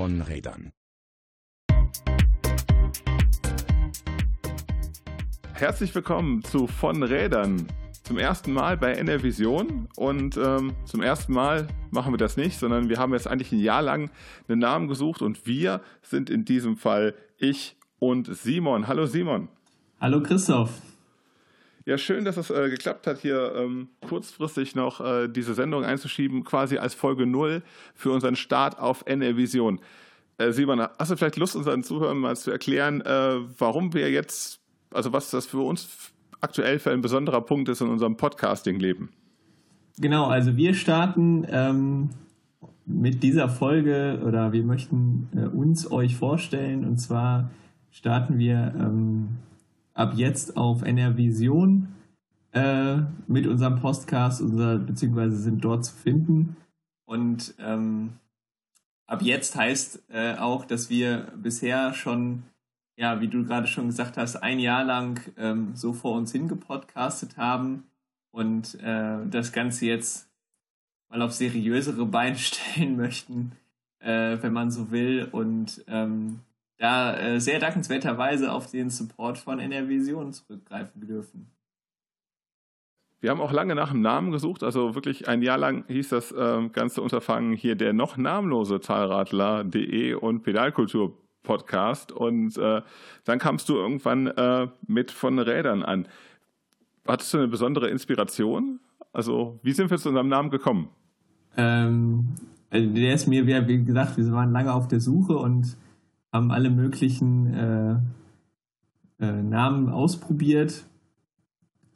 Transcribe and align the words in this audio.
von 0.00 0.22
Rädern. 0.22 0.72
Herzlich 5.52 5.94
willkommen 5.94 6.42
zu 6.42 6.66
Von 6.66 7.02
Rädern. 7.02 7.66
Zum 8.04 8.16
ersten 8.16 8.54
Mal 8.54 8.78
bei 8.78 8.94
NR 8.94 9.22
Vision 9.22 9.88
und 9.96 10.38
ähm, 10.38 10.72
zum 10.86 11.02
ersten 11.02 11.34
Mal 11.34 11.68
machen 11.90 12.14
wir 12.14 12.16
das 12.16 12.38
nicht, 12.38 12.58
sondern 12.58 12.88
wir 12.88 12.96
haben 12.96 13.12
jetzt 13.12 13.28
eigentlich 13.28 13.52
ein 13.52 13.58
Jahr 13.58 13.82
lang 13.82 14.10
einen 14.48 14.60
Namen 14.60 14.88
gesucht 14.88 15.20
und 15.20 15.46
wir 15.46 15.82
sind 16.00 16.30
in 16.30 16.46
diesem 16.46 16.78
Fall 16.78 17.14
ich 17.36 17.76
und 17.98 18.34
Simon. 18.34 18.88
Hallo 18.88 19.04
Simon. 19.04 19.50
Hallo 20.00 20.22
Christoph. 20.22 20.80
Ja, 21.86 21.96
schön, 21.96 22.24
dass 22.24 22.36
es 22.36 22.50
äh, 22.50 22.68
geklappt 22.68 23.06
hat, 23.06 23.18
hier 23.18 23.54
ähm, 23.56 23.88
kurzfristig 24.06 24.74
noch 24.74 25.00
äh, 25.00 25.28
diese 25.28 25.54
Sendung 25.54 25.84
einzuschieben, 25.84 26.44
quasi 26.44 26.76
als 26.76 26.94
Folge 26.94 27.26
0 27.26 27.62
für 27.94 28.10
unseren 28.10 28.36
Start 28.36 28.78
auf 28.78 29.02
NR 29.06 29.36
Vision. 29.36 29.80
Äh, 30.36 30.52
Simon, 30.52 30.80
hast 30.98 31.10
du 31.10 31.16
vielleicht 31.16 31.36
Lust, 31.36 31.56
unseren 31.56 31.82
Zuhörern 31.82 32.18
mal 32.18 32.36
zu 32.36 32.50
erklären, 32.50 33.00
äh, 33.00 33.36
warum 33.58 33.94
wir 33.94 34.10
jetzt, 34.10 34.60
also 34.92 35.12
was 35.12 35.30
das 35.30 35.46
für 35.46 35.60
uns 35.60 36.12
aktuell 36.40 36.78
für 36.78 36.90
ein 36.90 37.00
besonderer 37.00 37.40
Punkt 37.40 37.68
ist 37.70 37.80
in 37.80 37.88
unserem 37.88 38.16
Podcasting-Leben? 38.16 39.08
Genau, 39.98 40.26
also 40.26 40.56
wir 40.56 40.74
starten 40.74 41.46
ähm, 41.50 42.10
mit 42.86 43.22
dieser 43.22 43.48
Folge 43.48 44.22
oder 44.26 44.52
wir 44.52 44.64
möchten 44.64 45.28
äh, 45.34 45.46
uns 45.46 45.90
euch 45.90 46.16
vorstellen 46.16 46.84
und 46.84 46.98
zwar 46.98 47.50
starten 47.90 48.38
wir 48.38 48.74
ähm, 48.78 49.38
ab 49.94 50.12
jetzt 50.14 50.56
auf 50.56 50.82
NR 50.82 51.16
Vision 51.16 51.88
äh, 52.52 52.96
mit 53.26 53.46
unserem 53.46 53.80
Podcast, 53.80 54.40
unser, 54.40 54.78
beziehungsweise 54.78 55.36
sind 55.36 55.64
dort 55.64 55.84
zu 55.84 55.94
finden. 55.94 56.56
Und 57.04 57.54
ähm, 57.58 58.14
ab 59.06 59.22
jetzt 59.22 59.56
heißt 59.56 60.04
äh, 60.08 60.34
auch, 60.34 60.64
dass 60.64 60.90
wir 60.90 61.32
bisher 61.36 61.94
schon, 61.94 62.44
ja, 62.96 63.20
wie 63.20 63.28
du 63.28 63.44
gerade 63.44 63.66
schon 63.66 63.86
gesagt 63.86 64.16
hast, 64.16 64.36
ein 64.36 64.58
Jahr 64.58 64.84
lang 64.84 65.20
ähm, 65.36 65.74
so 65.74 65.92
vor 65.92 66.16
uns 66.16 66.32
hingepodcastet 66.32 67.36
haben 67.36 67.84
und 68.30 68.80
äh, 68.80 69.18
das 69.28 69.52
Ganze 69.52 69.86
jetzt 69.86 70.28
mal 71.08 71.22
auf 71.22 71.32
seriösere 71.32 72.06
Beine 72.06 72.36
stellen 72.38 72.96
möchten, 72.96 73.52
äh, 73.98 74.38
wenn 74.40 74.52
man 74.52 74.70
so 74.70 74.90
will. 74.90 75.28
Und 75.30 75.84
ähm, 75.88 76.40
da 76.80 77.14
äh, 77.14 77.40
sehr 77.40 77.60
dankenswerterweise 77.60 78.50
auf 78.50 78.70
den 78.70 78.88
Support 78.88 79.38
von 79.38 79.60
NR 79.60 79.88
Vision 79.88 80.32
zurückgreifen 80.32 81.06
dürfen. 81.06 81.50
Wir 83.20 83.30
haben 83.30 83.42
auch 83.42 83.52
lange 83.52 83.74
nach 83.74 83.90
einem 83.90 84.00
Namen 84.00 84.32
gesucht, 84.32 84.62
also 84.62 84.94
wirklich 84.94 85.28
ein 85.28 85.42
Jahr 85.42 85.58
lang 85.58 85.84
hieß 85.88 86.08
das 86.08 86.32
äh, 86.32 86.68
ganze 86.72 87.02
Unterfangen 87.02 87.52
hier 87.52 87.76
der 87.76 87.92
noch 87.92 88.16
namenlose 88.16 88.80
Talradler.de 88.80 90.14
und 90.14 90.42
Pedalkultur 90.42 91.12
Podcast 91.42 92.12
und 92.12 92.56
äh, 92.56 92.80
dann 93.24 93.38
kamst 93.38 93.68
du 93.68 93.76
irgendwann 93.76 94.28
äh, 94.28 94.68
mit 94.86 95.10
von 95.10 95.38
Rädern 95.38 95.82
an. 95.82 96.08
Hattest 97.06 97.34
du 97.34 97.38
eine 97.38 97.48
besondere 97.48 97.90
Inspiration? 97.90 98.80
Also 99.12 99.60
wie 99.62 99.72
sind 99.72 99.90
wir 99.90 99.98
zu 99.98 100.08
unserem 100.08 100.28
Namen 100.28 100.48
gekommen? 100.48 100.88
Ähm, 101.58 102.28
also 102.70 102.88
der 102.88 103.14
ist 103.14 103.26
mir, 103.26 103.46
wie 103.46 103.84
gesagt, 103.84 104.16
wir 104.16 104.32
waren 104.32 104.52
lange 104.52 104.72
auf 104.72 104.88
der 104.88 105.00
Suche 105.00 105.36
und 105.36 105.76
haben 106.32 106.50
alle 106.50 106.70
möglichen 106.70 107.54
äh, 107.54 107.96
äh, 109.24 109.42
Namen 109.42 109.88
ausprobiert, 109.88 110.84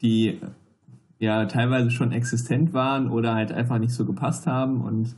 die 0.02 0.40
ja 1.18 1.46
teilweise 1.46 1.90
schon 1.90 2.12
existent 2.12 2.72
waren 2.72 3.10
oder 3.10 3.34
halt 3.34 3.52
einfach 3.52 3.78
nicht 3.78 3.94
so 3.94 4.04
gepasst 4.04 4.46
haben. 4.46 4.82
Und 4.82 5.14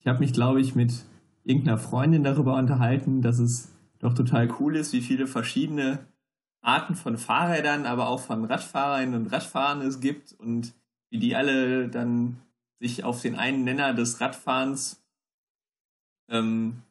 ich 0.00 0.06
habe 0.06 0.18
mich, 0.18 0.32
glaube 0.32 0.60
ich, 0.60 0.74
mit 0.74 1.04
irgendeiner 1.44 1.78
Freundin 1.78 2.24
darüber 2.24 2.56
unterhalten, 2.56 3.22
dass 3.22 3.38
es 3.38 3.72
doch 3.98 4.14
total 4.14 4.48
cool 4.60 4.76
ist, 4.76 4.92
wie 4.92 5.00
viele 5.00 5.26
verschiedene 5.26 6.00
Arten 6.60 6.96
von 6.96 7.16
Fahrrädern, 7.16 7.86
aber 7.86 8.08
auch 8.08 8.20
von 8.20 8.44
Radfahrern 8.44 9.14
und 9.14 9.32
Radfahrern 9.32 9.80
es 9.82 10.00
gibt 10.00 10.32
und 10.32 10.74
wie 11.10 11.18
die 11.18 11.36
alle 11.36 11.88
dann 11.88 12.38
sich 12.80 13.04
auf 13.04 13.22
den 13.22 13.36
einen 13.36 13.64
Nenner 13.64 13.94
des 13.94 14.20
Radfahrens 14.20 15.00
ähm, 16.28 16.82
äh, 16.82 16.85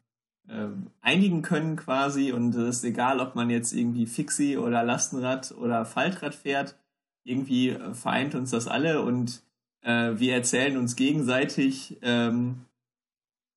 einigen 1.02 1.42
können 1.42 1.76
quasi 1.76 2.32
und 2.32 2.54
es 2.56 2.78
ist 2.78 2.84
egal, 2.84 3.20
ob 3.20 3.36
man 3.36 3.50
jetzt 3.50 3.74
irgendwie 3.74 4.06
Fixie 4.06 4.58
oder 4.58 4.84
Lastenrad 4.84 5.54
oder 5.58 5.86
Faltrad 5.86 6.36
fährt, 6.36 6.76
irgendwie 7.24 7.70
äh, 7.70 7.94
vereint 7.94 8.36
uns 8.36 8.52
das 8.52 8.68
alle 8.68 9.02
und 9.02 9.42
äh, 9.82 10.14
wir 10.18 10.34
erzählen 10.34 10.78
uns 10.78 10.96
gegenseitig 10.96 11.98
ähm, 12.02 12.66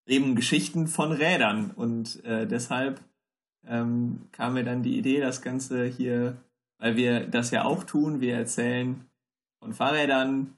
eben 0.06 0.34
Geschichten 0.34 0.86
von 0.86 1.12
Rädern. 1.12 1.70
Und 1.70 2.24
äh, 2.24 2.46
deshalb 2.46 3.00
ähm, 3.66 4.28
kam 4.32 4.54
mir 4.54 4.64
dann 4.64 4.82
die 4.82 4.98
Idee, 4.98 5.20
das 5.20 5.42
Ganze 5.42 5.84
hier, 5.84 6.36
weil 6.78 6.96
wir 6.96 7.26
das 7.26 7.50
ja 7.50 7.64
auch 7.64 7.84
tun, 7.84 8.20
wir 8.20 8.34
erzählen 8.34 9.04
von 9.60 9.74
Fahrrädern 9.74 10.54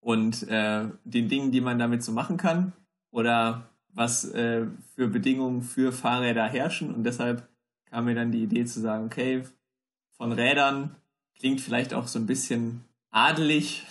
und 0.00 0.46
äh, 0.48 0.88
den 1.04 1.28
Dingen, 1.28 1.50
die 1.50 1.60
man 1.60 1.78
damit 1.78 2.02
so 2.02 2.12
machen 2.12 2.36
kann. 2.36 2.72
Oder 3.10 3.68
was 3.98 4.24
äh, 4.32 4.64
für 4.94 5.08
Bedingungen 5.08 5.60
für 5.60 5.90
Fahrräder 5.90 6.44
herrschen. 6.44 6.94
Und 6.94 7.02
deshalb 7.02 7.48
kam 7.86 8.04
mir 8.04 8.14
dann 8.14 8.30
die 8.30 8.44
Idee 8.44 8.64
zu 8.64 8.80
sagen, 8.80 9.06
okay, 9.06 9.42
von 10.16 10.30
Rädern 10.30 10.94
klingt 11.36 11.60
vielleicht 11.60 11.92
auch 11.92 12.06
so 12.06 12.20
ein 12.20 12.26
bisschen 12.26 12.84
adelig. 13.10 13.86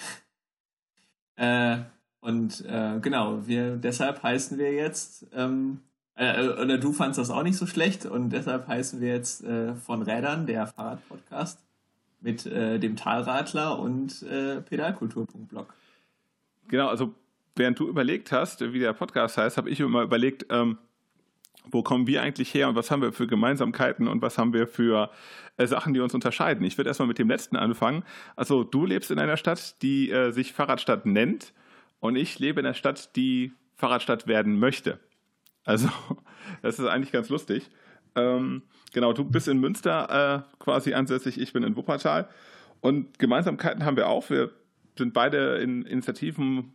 äh, 1.35 1.79
und 2.21 2.63
äh, 2.65 2.99
genau, 3.01 3.45
wir 3.47 3.75
deshalb 3.75 4.23
heißen 4.23 4.57
wir 4.57 4.71
jetzt, 4.71 5.27
ähm, 5.33 5.81
äh, 6.15 6.47
oder 6.47 6.77
du 6.77 6.93
fandst 6.93 7.19
das 7.19 7.29
auch 7.29 7.43
nicht 7.43 7.57
so 7.57 7.67
schlecht 7.67 8.05
und 8.05 8.29
deshalb 8.29 8.65
heißen 8.65 9.01
wir 9.01 9.09
jetzt 9.09 9.43
äh, 9.43 9.75
von 9.75 10.01
Rädern, 10.03 10.47
der 10.47 10.67
Fahrradpodcast, 10.67 11.59
mit 12.21 12.45
äh, 12.45 12.79
dem 12.79 12.95
Talradler 12.95 13.77
und 13.77 14.23
äh, 14.23 14.61
Pedalkultur.blog. 14.61 15.73
Genau, 16.69 16.87
also 16.87 17.13
während 17.57 17.79
du 17.79 17.87
überlegt 17.87 18.31
hast, 18.31 18.73
wie 18.73 18.79
der 18.79 18.93
Podcast 18.93 19.37
heißt, 19.37 19.57
habe 19.57 19.69
ich 19.69 19.79
immer 19.79 20.01
überlegt, 20.01 20.45
ähm, 20.49 20.77
wo 21.71 21.83
kommen 21.83 22.07
wir 22.07 22.21
eigentlich 22.21 22.53
her 22.53 22.69
und 22.69 22.75
was 22.75 22.91
haben 22.91 23.01
wir 23.01 23.11
für 23.11 23.27
Gemeinsamkeiten 23.27 24.07
und 24.07 24.21
was 24.21 24.37
haben 24.37 24.53
wir 24.53 24.67
für 24.67 25.11
äh, 25.57 25.67
Sachen, 25.67 25.93
die 25.93 25.99
uns 25.99 26.13
unterscheiden. 26.13 26.65
Ich 26.65 26.77
würde 26.77 26.89
erstmal 26.89 27.07
mit 27.07 27.19
dem 27.19 27.27
letzten 27.27 27.55
anfangen. 27.55 28.03
Also 28.35 28.63
du 28.63 28.85
lebst 28.85 29.11
in 29.11 29.19
einer 29.19 29.37
Stadt, 29.37 29.81
die 29.81 30.11
äh, 30.11 30.31
sich 30.31 30.53
Fahrradstadt 30.53 31.05
nennt 31.05 31.53
und 31.99 32.15
ich 32.15 32.39
lebe 32.39 32.59
in 32.59 32.65
einer 32.65 32.75
Stadt, 32.75 33.15
die 33.15 33.53
Fahrradstadt 33.75 34.27
werden 34.27 34.59
möchte. 34.59 34.99
Also 35.65 35.89
das 36.61 36.79
ist 36.79 36.85
eigentlich 36.85 37.11
ganz 37.11 37.29
lustig. 37.29 37.69
Ähm, 38.15 38.63
genau, 38.93 39.13
du 39.13 39.23
bist 39.25 39.47
in 39.47 39.59
Münster 39.59 40.45
äh, 40.47 40.63
quasi 40.63 40.93
ansässig, 40.93 41.39
ich 41.39 41.53
bin 41.53 41.63
in 41.63 41.75
Wuppertal 41.75 42.29
und 42.81 43.19
Gemeinsamkeiten 43.19 43.85
haben 43.85 43.97
wir 43.97 44.07
auch. 44.07 44.29
Wir 44.29 44.51
sind 44.97 45.13
beide 45.13 45.57
in 45.57 45.83
Initiativen 45.83 46.73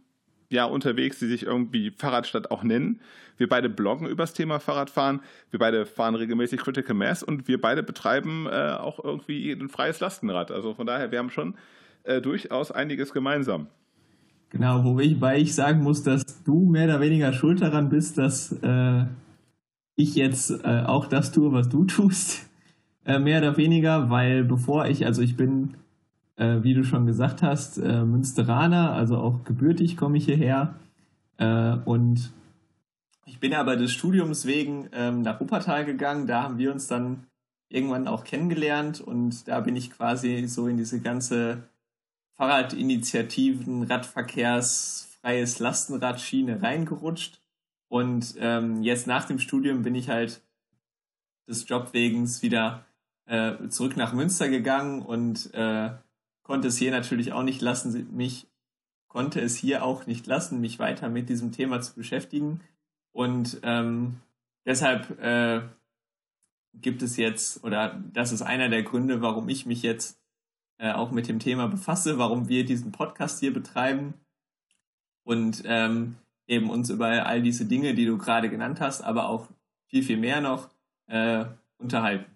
ja 0.52 0.64
unterwegs, 0.64 1.18
die 1.18 1.26
sich 1.26 1.44
irgendwie 1.44 1.90
Fahrradstadt 1.90 2.50
auch 2.50 2.62
nennen. 2.62 3.00
Wir 3.36 3.48
beide 3.48 3.68
bloggen 3.68 4.06
über 4.06 4.22
das 4.22 4.34
Thema 4.34 4.60
Fahrradfahren. 4.60 5.20
Wir 5.50 5.58
beide 5.58 5.86
fahren 5.86 6.14
regelmäßig 6.14 6.60
Critical 6.60 6.94
Mass 6.94 7.22
und 7.22 7.48
wir 7.48 7.60
beide 7.60 7.82
betreiben 7.82 8.46
äh, 8.46 8.72
auch 8.72 9.02
irgendwie 9.02 9.50
ein 9.50 9.68
freies 9.68 10.00
Lastenrad. 10.00 10.50
Also 10.50 10.74
von 10.74 10.86
daher, 10.86 11.10
wir 11.10 11.18
haben 11.18 11.30
schon 11.30 11.54
äh, 12.04 12.20
durchaus 12.20 12.70
einiges 12.70 13.12
gemeinsam. 13.12 13.66
Genau, 14.50 14.84
wobei 14.84 15.38
ich 15.38 15.54
sagen 15.54 15.82
muss, 15.82 16.02
dass 16.02 16.42
du 16.44 16.66
mehr 16.66 16.84
oder 16.84 17.00
weniger 17.00 17.32
schuld 17.32 17.62
daran 17.62 17.88
bist, 17.88 18.18
dass 18.18 18.52
äh, 18.62 19.04
ich 19.96 20.14
jetzt 20.14 20.50
äh, 20.50 20.82
auch 20.86 21.06
das 21.06 21.32
tue, 21.32 21.52
was 21.52 21.68
du 21.68 21.84
tust. 21.86 22.48
Äh, 23.04 23.18
mehr 23.18 23.38
oder 23.38 23.56
weniger, 23.56 24.10
weil 24.10 24.44
bevor 24.44 24.86
ich, 24.86 25.06
also 25.06 25.22
ich 25.22 25.36
bin 25.36 25.74
äh, 26.36 26.62
wie 26.62 26.74
du 26.74 26.84
schon 26.84 27.06
gesagt 27.06 27.42
hast, 27.42 27.78
äh, 27.78 28.04
Münsteraner, 28.04 28.92
also 28.92 29.18
auch 29.18 29.44
gebürtig 29.44 29.96
komme 29.96 30.18
ich 30.18 30.24
hierher. 30.24 30.74
Äh, 31.38 31.76
und 31.84 32.32
ich 33.24 33.40
bin 33.40 33.54
aber 33.54 33.76
des 33.76 33.92
Studiums 33.92 34.46
wegen 34.46 34.88
ähm, 34.92 35.22
nach 35.22 35.40
Wuppertal 35.40 35.84
gegangen. 35.84 36.26
Da 36.26 36.42
haben 36.42 36.58
wir 36.58 36.72
uns 36.72 36.88
dann 36.88 37.26
irgendwann 37.68 38.08
auch 38.08 38.24
kennengelernt 38.24 39.00
und 39.00 39.48
da 39.48 39.60
bin 39.60 39.76
ich 39.76 39.90
quasi 39.90 40.46
so 40.46 40.66
in 40.66 40.76
diese 40.76 41.00
ganze 41.00 41.62
Fahrradinitiativen, 42.34 43.84
Radverkehrs, 43.84 45.16
freies 45.20 45.58
Lastenradschiene 45.58 46.62
reingerutscht. 46.62 47.40
Und 47.88 48.34
ähm, 48.38 48.82
jetzt 48.82 49.06
nach 49.06 49.26
dem 49.26 49.38
Studium 49.38 49.82
bin 49.82 49.94
ich 49.94 50.08
halt 50.08 50.42
des 51.48 51.68
Jobwegens 51.68 52.42
wieder 52.42 52.84
äh, 53.26 53.68
zurück 53.68 53.96
nach 53.96 54.12
Münster 54.12 54.48
gegangen 54.48 55.02
und 55.02 55.52
äh, 55.54 55.90
konnte 56.42 56.68
es 56.68 56.76
hier 56.76 56.90
natürlich 56.90 57.32
auch 57.32 57.42
nicht 57.42 57.60
lassen, 57.60 58.14
mich 58.16 58.46
konnte 59.08 59.40
es 59.40 59.56
hier 59.56 59.84
auch 59.84 60.06
nicht 60.06 60.26
lassen, 60.26 60.60
mich 60.60 60.78
weiter 60.78 61.08
mit 61.08 61.28
diesem 61.28 61.52
Thema 61.52 61.80
zu 61.80 61.94
beschäftigen. 61.94 62.60
Und 63.12 63.60
ähm, 63.62 64.20
deshalb 64.64 65.20
äh, 65.20 65.62
gibt 66.74 67.02
es 67.02 67.16
jetzt, 67.16 67.62
oder 67.62 68.02
das 68.12 68.32
ist 68.32 68.42
einer 68.42 68.68
der 68.68 68.82
Gründe, 68.82 69.20
warum 69.20 69.48
ich 69.48 69.66
mich 69.66 69.82
jetzt 69.82 70.18
äh, 70.78 70.92
auch 70.92 71.10
mit 71.10 71.28
dem 71.28 71.38
Thema 71.38 71.68
befasse, 71.68 72.18
warum 72.18 72.48
wir 72.48 72.64
diesen 72.64 72.90
Podcast 72.90 73.40
hier 73.40 73.52
betreiben. 73.52 74.14
Und 75.24 75.62
ähm, 75.66 76.16
eben 76.46 76.70
uns 76.70 76.90
über 76.90 77.26
all 77.26 77.42
diese 77.42 77.66
Dinge, 77.66 77.94
die 77.94 78.06
du 78.06 78.18
gerade 78.18 78.50
genannt 78.50 78.80
hast, 78.80 79.02
aber 79.02 79.28
auch 79.28 79.48
viel, 79.86 80.02
viel 80.02 80.16
mehr 80.16 80.40
noch 80.40 80.70
äh, 81.06 81.44
unterhalten. 81.78 82.26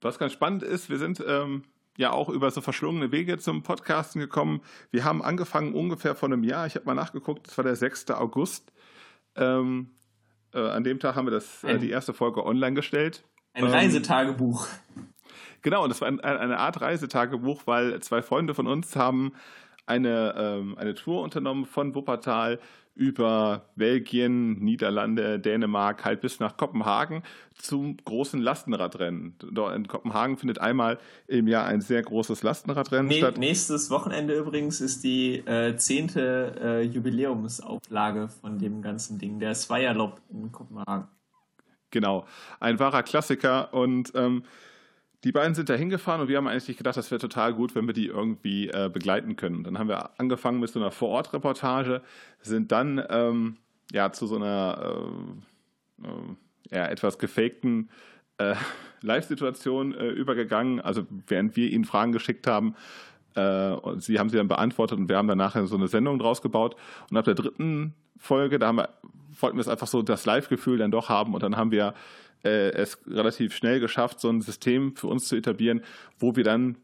Was 0.00 0.18
ganz 0.18 0.32
spannend 0.32 0.62
ist, 0.62 0.90
wir 0.90 0.98
sind 0.98 1.22
ähm, 1.26 1.64
ja 1.96 2.12
auch 2.12 2.28
über 2.28 2.50
so 2.50 2.60
verschlungene 2.60 3.12
Wege 3.12 3.38
zum 3.38 3.62
Podcasten 3.62 4.20
gekommen. 4.20 4.60
Wir 4.90 5.04
haben 5.04 5.22
angefangen 5.22 5.74
ungefähr 5.74 6.14
vor 6.14 6.28
einem 6.28 6.44
Jahr. 6.44 6.66
Ich 6.66 6.74
habe 6.74 6.86
mal 6.86 6.94
nachgeguckt, 6.94 7.46
das 7.46 7.56
war 7.56 7.64
der 7.64 7.76
6. 7.76 8.10
August. 8.10 8.72
Ähm, 9.36 9.90
äh, 10.52 10.58
an 10.58 10.84
dem 10.84 11.00
Tag 11.00 11.16
haben 11.16 11.26
wir 11.26 11.32
das, 11.32 11.64
äh, 11.64 11.78
die 11.78 11.90
erste 11.90 12.12
Folge 12.12 12.44
online 12.44 12.74
gestellt. 12.74 13.24
Ein 13.52 13.64
ähm, 13.64 13.70
Reisetagebuch. 13.70 14.66
Genau, 15.62 15.82
und 15.82 15.88
das 15.88 16.00
war 16.00 16.08
ein, 16.08 16.20
eine 16.20 16.58
Art 16.58 16.80
Reisetagebuch, 16.80 17.62
weil 17.66 18.00
zwei 18.00 18.22
Freunde 18.22 18.54
von 18.54 18.66
uns 18.66 18.96
haben 18.96 19.32
eine, 19.86 20.34
ähm, 20.36 20.78
eine 20.78 20.94
Tour 20.94 21.22
unternommen 21.22 21.66
von 21.66 21.94
Wuppertal 21.94 22.58
über 22.94 23.68
Belgien, 23.74 24.60
Niederlande, 24.60 25.40
Dänemark, 25.40 26.04
halt 26.04 26.20
bis 26.20 26.38
nach 26.38 26.56
Kopenhagen 26.56 27.24
zum 27.54 27.96
großen 27.96 28.40
Lastenradrennen. 28.40 29.36
Dort 29.50 29.74
in 29.74 29.88
Kopenhagen 29.88 30.36
findet 30.36 30.60
einmal 30.60 30.98
im 31.26 31.48
Jahr 31.48 31.66
ein 31.66 31.80
sehr 31.80 32.02
großes 32.02 32.44
Lastenradrennen 32.44 33.08
nee, 33.08 33.18
statt. 33.18 33.36
Nächstes 33.36 33.90
Wochenende 33.90 34.34
übrigens 34.34 34.80
ist 34.80 35.02
die 35.02 35.38
äh, 35.38 35.76
zehnte 35.76 36.54
äh, 36.62 36.82
Jubiläumsauflage 36.82 38.28
von 38.28 38.58
dem 38.58 38.80
ganzen 38.80 39.18
Ding, 39.18 39.40
der 39.40 39.54
Zweierlob 39.54 40.20
in 40.30 40.52
Kopenhagen. 40.52 41.08
Genau, 41.90 42.26
ein 42.60 42.78
wahrer 42.78 43.02
Klassiker 43.02 43.72
und 43.74 44.12
ähm, 44.14 44.44
die 45.24 45.32
beiden 45.32 45.54
sind 45.54 45.70
da 45.70 45.74
hingefahren 45.74 46.20
und 46.20 46.28
wir 46.28 46.36
haben 46.36 46.46
eigentlich 46.46 46.76
gedacht, 46.76 46.96
das 46.98 47.10
wäre 47.10 47.18
total 47.18 47.54
gut, 47.54 47.74
wenn 47.74 47.86
wir 47.86 47.94
die 47.94 48.06
irgendwie 48.06 48.68
äh, 48.68 48.90
begleiten 48.92 49.36
können. 49.36 49.64
Dann 49.64 49.78
haben 49.78 49.88
wir 49.88 50.20
angefangen 50.20 50.60
mit 50.60 50.70
so 50.70 50.78
einer 50.78 50.90
Vorortreportage, 50.90 52.02
sind 52.42 52.70
dann 52.70 53.02
ähm, 53.08 53.56
ja 53.90 54.12
zu 54.12 54.26
so 54.26 54.36
einer 54.36 55.00
äh, 56.02 56.06
äh, 56.06 56.76
ja, 56.76 56.86
etwas 56.86 57.18
gefakten 57.18 57.88
äh, 58.36 58.54
Live-Situation 59.00 59.94
äh, 59.94 60.08
übergegangen. 60.08 60.80
Also 60.80 61.06
während 61.26 61.56
wir 61.56 61.70
ihnen 61.70 61.84
Fragen 61.84 62.12
geschickt 62.12 62.46
haben, 62.46 62.74
äh, 63.34 63.70
und 63.70 64.02
sie 64.02 64.18
haben 64.18 64.28
sie 64.28 64.36
dann 64.36 64.48
beantwortet 64.48 64.98
und 64.98 65.08
wir 65.08 65.16
haben 65.16 65.28
dann 65.28 65.38
nachher 65.38 65.66
so 65.66 65.76
eine 65.76 65.88
Sendung 65.88 66.18
draus 66.18 66.42
gebaut. 66.42 66.76
Und 67.10 67.16
ab 67.16 67.24
der 67.24 67.34
dritten 67.34 67.94
Folge, 68.18 68.58
da 68.58 68.72
wir, 68.72 68.90
wollten 69.40 69.56
wir 69.56 69.62
es 69.62 69.68
einfach 69.68 69.86
so 69.86 70.02
das 70.02 70.26
Live-Gefühl 70.26 70.78
dann 70.78 70.90
doch 70.90 71.08
haben 71.08 71.34
und 71.34 71.42
dann 71.42 71.56
haben 71.56 71.70
wir 71.70 71.94
es 72.48 72.98
relativ 73.06 73.54
schnell 73.54 73.80
geschafft, 73.80 74.20
so 74.20 74.28
ein 74.28 74.40
System 74.40 74.96
für 74.96 75.06
uns 75.06 75.28
zu 75.28 75.36
etablieren, 75.36 75.82
wo 76.18 76.36
wir 76.36 76.44
dann 76.44 76.76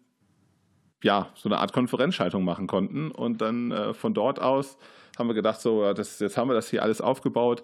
ja 1.03 1.29
so 1.35 1.49
eine 1.49 1.59
Art 1.59 1.73
Konferenzschaltung 1.73 2.45
machen 2.45 2.67
konnten. 2.67 3.11
Und 3.11 3.41
dann 3.41 3.71
äh, 3.71 3.95
von 3.95 4.15
dort 4.15 4.41
aus 4.41 4.79
haben 5.19 5.29
wir 5.29 5.35
gedacht, 5.35 5.61
so, 5.61 5.93
das, 5.93 6.19
jetzt 6.19 6.37
haben 6.37 6.49
wir 6.49 6.55
das 6.55 6.71
hier 6.71 6.83
alles 6.83 7.01
aufgebaut. 7.01 7.63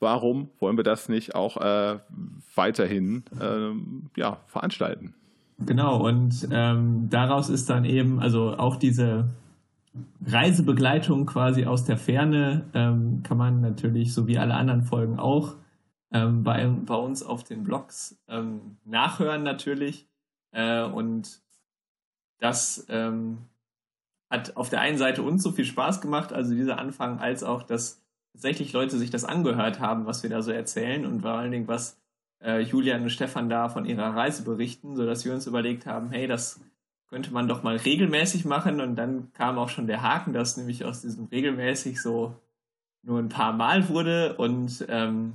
Warum 0.00 0.50
wollen 0.60 0.76
wir 0.76 0.84
das 0.84 1.08
nicht 1.08 1.34
auch 1.34 1.56
äh, 1.56 1.98
weiterhin 2.54 3.24
äh, 3.40 4.20
ja, 4.20 4.38
veranstalten? 4.46 5.14
Genau, 5.58 6.06
und 6.06 6.48
ähm, 6.52 7.08
daraus 7.10 7.50
ist 7.50 7.68
dann 7.68 7.84
eben, 7.84 8.20
also 8.20 8.56
auch 8.56 8.76
diese 8.76 9.28
Reisebegleitung 10.24 11.26
quasi 11.26 11.66
aus 11.66 11.84
der 11.84 11.96
Ferne 11.96 12.66
ähm, 12.74 13.24
kann 13.24 13.38
man 13.38 13.60
natürlich, 13.60 14.14
so 14.14 14.28
wie 14.28 14.38
alle 14.38 14.54
anderen 14.54 14.82
Folgen 14.82 15.18
auch, 15.18 15.56
ähm, 16.12 16.42
bei, 16.42 16.66
bei 16.66 16.94
uns 16.94 17.22
auf 17.22 17.44
den 17.44 17.64
Blogs 17.64 18.18
ähm, 18.28 18.78
nachhören 18.84 19.42
natürlich. 19.42 20.08
Äh, 20.52 20.82
und 20.82 21.42
das 22.38 22.86
ähm, 22.88 23.38
hat 24.30 24.56
auf 24.56 24.70
der 24.70 24.80
einen 24.80 24.98
Seite 24.98 25.22
uns 25.22 25.42
so 25.42 25.52
viel 25.52 25.64
Spaß 25.64 26.00
gemacht, 26.00 26.32
also 26.32 26.54
dieser 26.54 26.78
Anfang, 26.78 27.18
als 27.18 27.42
auch, 27.42 27.62
dass 27.62 28.02
tatsächlich 28.32 28.72
Leute 28.72 28.98
sich 28.98 29.10
das 29.10 29.24
angehört 29.24 29.80
haben, 29.80 30.06
was 30.06 30.22
wir 30.22 30.30
da 30.30 30.42
so 30.42 30.52
erzählen 30.52 31.06
und 31.06 31.22
vor 31.22 31.32
allen 31.32 31.50
Dingen, 31.50 31.68
was 31.68 31.98
äh, 32.40 32.60
Julian 32.60 33.02
und 33.02 33.10
Stefan 33.10 33.48
da 33.48 33.68
von 33.68 33.84
ihrer 33.84 34.14
Reise 34.14 34.44
berichten, 34.44 34.96
sodass 34.96 35.24
wir 35.24 35.32
uns 35.32 35.46
überlegt 35.46 35.86
haben, 35.86 36.10
hey, 36.10 36.26
das 36.26 36.60
könnte 37.08 37.32
man 37.32 37.48
doch 37.48 37.62
mal 37.62 37.76
regelmäßig 37.76 38.44
machen 38.44 38.80
und 38.80 38.96
dann 38.96 39.32
kam 39.32 39.58
auch 39.58 39.70
schon 39.70 39.86
der 39.86 40.02
Haken, 40.02 40.34
dass 40.34 40.56
nämlich 40.56 40.84
aus 40.84 41.00
diesem 41.00 41.26
regelmäßig 41.26 42.00
so 42.02 42.34
nur 43.02 43.18
ein 43.18 43.30
paar 43.30 43.54
Mal 43.54 43.88
wurde 43.88 44.36
und 44.36 44.84
ähm, 44.88 45.34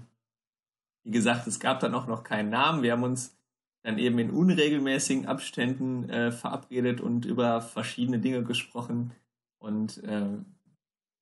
wie 1.04 1.12
gesagt, 1.12 1.48
es 1.48 1.60
gab 1.60 1.80
dann 1.80 1.96
auch 1.96 2.08
noch 2.08 2.24
keinen 2.24 2.50
Namen. 2.50 2.84
Wir 2.84 2.94
haben 2.94 3.04
uns 3.04 3.38
dann 3.84 3.98
eben 3.98 4.18
in 4.20 4.32
unregelmäßigen 4.32 5.26
Abständen 5.26 6.10
äh, 6.10 6.32
verabredet 6.32 7.02
und 7.02 7.26
über 7.26 7.62
verschiedene 7.62 8.20
Dinge 8.20 8.44
gesprochen. 8.44 9.12
Und 9.60 10.02
äh, 10.04 10.38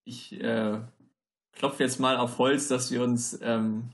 ich 0.03 0.39
äh, 0.39 0.79
klopfe 1.53 1.83
jetzt 1.83 1.99
mal 1.99 2.17
auf 2.17 2.37
Holz, 2.37 2.67
dass 2.67 2.91
wir 2.91 3.01
uns 3.01 3.39
ähm, 3.41 3.89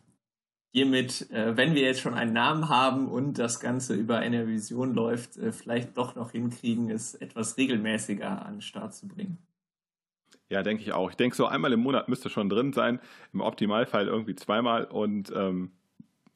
hiermit, 0.74 1.32
äh, 1.32 1.56
wenn 1.56 1.76
wir 1.76 1.84
jetzt 1.84 2.02
schon 2.02 2.14
einen 2.14 2.34
Namen 2.34 2.68
haben 2.68 3.08
und 3.08 3.40
das 3.40 3.60
Ganze 3.60 3.96
über 3.96 4.18
eine 4.18 4.48
Vision 4.48 4.94
läuft, 4.94 5.38
äh, 5.38 5.54
vielleicht 5.54 5.98
doch 5.98 6.16
noch 6.16 6.32
hinkriegen, 6.32 6.90
es 6.90 7.16
etwas 7.16 7.58
regelmäßiger 7.58 8.46
an 8.46 8.56
den 8.56 8.62
Start 8.62 8.94
zu 8.94 9.08
bringen. 9.08 9.38
Ja, 10.50 10.64
denke 10.64 10.84
ich 10.84 10.94
auch. 10.94 11.10
Ich 11.10 11.18
denke, 11.18 11.36
so 11.36 11.46
einmal 11.46 11.74
im 11.74 11.82
Monat 11.82 12.08
müsste 12.08 12.30
schon 12.30 12.50
drin 12.50 12.72
sein. 12.72 13.00
Im 13.34 13.42
Optimalfall 13.42 14.08
irgendwie 14.08 14.36
zweimal. 14.36 14.86
Und 14.86 15.32
ähm, 15.36 15.72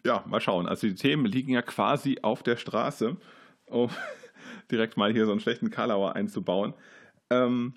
ja, 0.06 0.24
mal 0.28 0.42
schauen. 0.42 0.68
Also 0.68 0.88
die 0.88 0.96
Themen 0.96 1.26
liegen 1.26 1.52
ja 1.52 1.62
quasi 1.62 2.20
auf 2.22 2.44
der 2.44 2.58
Straße, 2.58 3.18
um 3.66 3.90
direkt 4.72 4.98
mal 4.98 5.12
hier 5.12 5.26
so 5.26 5.32
einen 5.32 5.42
schlechten 5.42 5.70
Karlauer 5.70 6.16
einzubauen. 6.16 6.74
Ähm, 7.30 7.76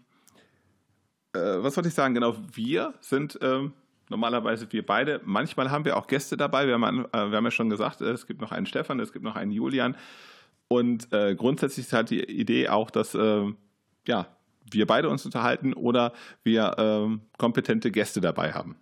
äh, 1.32 1.38
was 1.38 1.76
wollte 1.76 1.88
ich 1.88 1.94
sagen? 1.94 2.14
Genau, 2.14 2.36
wir 2.52 2.94
sind 3.00 3.38
ähm, 3.42 3.72
normalerweise 4.08 4.70
wir 4.72 4.84
beide. 4.84 5.20
Manchmal 5.24 5.70
haben 5.70 5.84
wir 5.84 5.96
auch 5.96 6.06
Gäste 6.06 6.36
dabei. 6.36 6.66
Wir 6.66 6.74
haben, 6.74 7.04
äh, 7.06 7.30
wir 7.30 7.36
haben 7.36 7.44
ja 7.44 7.50
schon 7.50 7.70
gesagt, 7.70 8.00
es 8.00 8.26
gibt 8.26 8.40
noch 8.40 8.52
einen 8.52 8.66
Stefan, 8.66 9.00
es 9.00 9.12
gibt 9.12 9.24
noch 9.24 9.36
einen 9.36 9.50
Julian. 9.50 9.96
Und 10.68 11.12
äh, 11.12 11.34
grundsätzlich 11.34 11.86
ist 11.86 11.92
halt 11.92 12.10
die 12.10 12.24
Idee 12.24 12.68
auch, 12.68 12.90
dass 12.90 13.14
äh, 13.14 13.52
ja, 14.06 14.26
wir 14.70 14.86
beide 14.86 15.08
uns 15.08 15.24
unterhalten 15.24 15.74
oder 15.74 16.12
wir 16.42 16.74
ähm, 16.78 17.22
kompetente 17.36 17.90
Gäste 17.90 18.20
dabei 18.20 18.52
haben. 18.52 18.76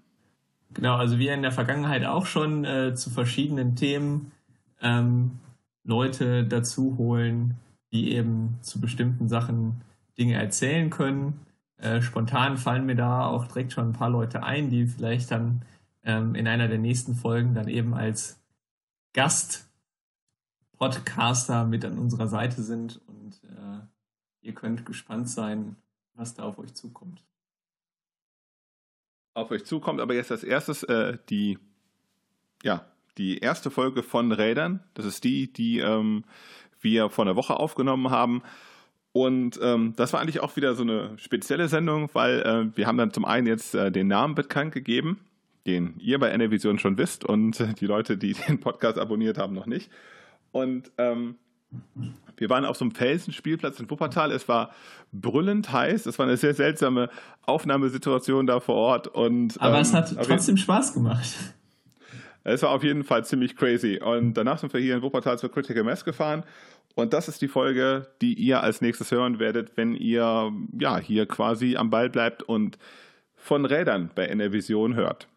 Genau, 0.75 0.97
also 0.97 1.19
wir 1.19 1.35
in 1.35 1.43
der 1.43 1.53
Vergangenheit 1.53 2.05
auch 2.05 2.27
schon 2.27 2.65
äh, 2.65 2.95
zu 2.95 3.11
verschiedenen 3.11 3.77
Themen 3.77 4.33
ähm, 4.81 5.39
Leute 5.85 6.45
dazu 6.45 6.97
holen, 6.97 7.59
die 7.93 8.13
eben 8.13 8.59
zu 8.63 8.81
bestimmten 8.81 9.29
Sachen 9.29 9.83
Dinge 10.19 10.35
erzählen 10.35 10.91
können. 10.91 11.41
Äh, 11.77 12.01
spontan 12.01 12.57
fallen 12.57 12.87
mir 12.87 12.95
da 12.95 13.27
auch 13.27 13.47
direkt 13.47 13.73
schon 13.73 13.91
ein 13.91 13.93
paar 13.93 14.11
Leute 14.11 14.43
ein, 14.43 14.71
die 14.71 14.87
vielleicht 14.87 15.31
dann 15.31 15.63
ähm, 16.05 16.35
in 16.35 16.49
einer 16.49 16.69
der 16.69 16.79
nächsten 16.79 17.15
Folgen 17.15 17.55
dann 17.55 17.69
eben 17.69 17.95
als 17.95 18.41
Gast-Podcaster 19.13 21.65
mit 21.65 21.85
an 21.85 21.99
unserer 21.99 22.29
Seite 22.29 22.63
sind 22.63 23.01
und 23.07 23.43
äh, 23.45 23.81
ihr 24.41 24.55
könnt 24.55 24.87
gespannt 24.87 25.29
sein, 25.29 25.77
was 26.15 26.35
da 26.35 26.45
auf 26.45 26.59
euch 26.59 26.73
zukommt 26.75 27.23
auf 29.35 29.51
euch 29.51 29.65
zukommt. 29.65 30.01
Aber 30.01 30.15
jetzt 30.15 30.31
als 30.31 30.45
erstes 30.45 30.83
äh, 30.85 31.19
die, 31.29 31.59
ja, 32.63 32.87
die 33.19 33.39
erste 33.39 33.71
Folge 33.71 34.03
von 34.03 34.33
Rädern. 34.33 34.81
Das 34.95 35.05
ist 35.05 35.25
die, 35.25 35.53
die 35.53 35.79
ähm, 35.79 36.25
wir 36.81 37.11
vor 37.11 37.25
einer 37.25 37.37
Woche 37.37 37.57
aufgenommen 37.57 38.11
haben. 38.11 38.43
Und 39.13 39.61
ähm, 39.63 39.93
das 39.97 40.13
war 40.13 40.21
eigentlich 40.21 40.41
auch 40.41 40.57
wieder 40.57 40.75
so 40.75 40.83
eine 40.83 41.19
spezielle 41.19 41.69
Sendung, 41.69 42.09
weil 42.15 42.41
äh, 42.41 42.77
wir 42.77 42.87
haben 42.87 42.97
dann 42.97 43.13
zum 43.13 43.27
einen 43.27 43.47
jetzt 43.47 43.75
äh, 43.75 43.93
den 43.93 44.09
Namen 44.09 44.35
bekannt 44.35 44.73
gegeben, 44.73 45.21
den 45.67 45.95
ihr 45.99 46.19
bei 46.19 46.31
NRVision 46.31 46.79
schon 46.79 46.97
wisst 46.97 47.25
und 47.25 47.61
äh, 47.61 47.75
die 47.75 47.87
Leute, 47.87 48.17
die 48.17 48.33
den 48.49 48.61
Podcast 48.61 48.99
abonniert 48.99 49.37
haben, 49.37 49.55
noch 49.55 49.67
nicht. 49.67 49.91
Und 50.51 50.91
ähm, 50.97 51.37
wir 52.37 52.51
waren 52.51 52.65
auf 52.65 52.77
so 52.77 52.85
einem 52.85 52.95
Felsenspielplatz 52.95 53.79
in 53.81 53.91
Wuppertal. 53.91 54.33
Es 54.33 54.49
war 54.49 54.73
brüllend 55.13 55.73
heiß. 55.73 56.07
Es 56.07 56.19
war 56.19 56.27
eine 56.27 56.37
sehr 56.37 56.55
seltsame 56.55 57.09
Aufnahmesituation 57.43 58.47
da 58.47 58.61
vor 58.61 58.75
Ort. 58.75 59.09
Und, 59.09 59.61
Aber 59.61 59.77
ähm, 59.77 59.83
es 59.83 59.95
hat 59.95 60.15
trotzdem 60.23 60.57
Spaß 60.57 60.95
gemacht. 60.95 61.37
Es 62.45 62.63
war 62.63 62.71
auf 62.71 62.83
jeden 62.83 63.05
Fall 63.05 63.25
ziemlich 63.25 63.57
crazy. 63.57 64.01
Und 64.03 64.35
danach 64.35 64.59
sind 64.59 64.73
wir 64.73 64.81
hier 64.81 64.97
in 64.97 65.03
Wuppertal 65.03 65.39
zur 65.39 65.53
Critical 65.53 65.85
Mass 65.85 66.05
gefahren. 66.05 66.43
Und 66.95 67.13
das 67.13 67.29
ist 67.29 67.41
die 67.41 67.49
Folge, 67.49 68.09
die 68.21 68.35
ihr 68.35 68.63
als 68.63 68.81
nächstes 68.81 69.11
hören 69.11 69.39
werdet, 69.39 69.77
wenn 69.77 69.95
ihr 69.95 70.53
ja 70.79 70.99
hier 70.99 71.27
quasi 71.27 71.77
am 71.77 71.91
Ball 71.91 72.11
bleibt 72.11 72.43
und 72.43 72.77
von 73.37 73.65
Rädern 73.65 74.11
bei 74.15 74.27
NRVision 74.27 74.95
hört. 74.95 75.29